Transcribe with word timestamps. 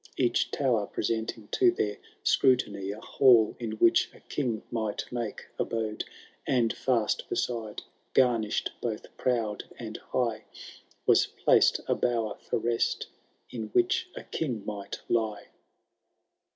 Each 0.17 0.49
tower 0.49 0.89
i»esenting 0.91 1.51
to 1.51 1.69
their 1.69 1.97
scrutiny 2.23 2.89
A 2.89 2.99
hall 2.99 3.55
in 3.59 3.73
which 3.73 4.09
a 4.15 4.19
king 4.21 4.63
might 4.71 5.05
make 5.11 5.45
abode, 5.59 6.05
And 6.47 6.73
&st 6.75 7.29
beside, 7.29 7.83
gamishM 8.15 8.69
both 8.81 9.15
proud 9.15 9.65
and 9.77 9.97
high. 10.11 10.45
Was 11.05 11.27
placed 11.27 11.81
a 11.85 11.93
bower 11.93 12.39
for 12.49 12.57
rest 12.57 13.09
in 13.51 13.67
which 13.73 14.09
a 14.15 14.23
king 14.23 14.65
might 14.65 15.01
lie. 15.07 15.49